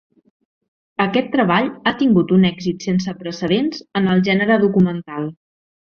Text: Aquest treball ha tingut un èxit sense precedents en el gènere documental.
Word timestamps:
Aquest 1.03 1.29
treball 1.35 1.69
ha 1.85 1.93
tingut 2.01 2.33
un 2.37 2.49
èxit 2.51 2.87
sense 2.89 3.15
precedents 3.21 3.85
en 4.01 4.11
el 4.15 4.25
gènere 4.31 4.59
documental. 4.65 5.33